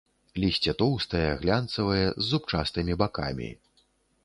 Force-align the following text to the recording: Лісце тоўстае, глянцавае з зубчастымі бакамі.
Лісце 0.43 0.71
тоўстае, 0.79 1.21
глянцавае 1.43 2.01
з 2.09 2.23
зубчастымі 2.31 2.99
бакамі. 3.05 3.49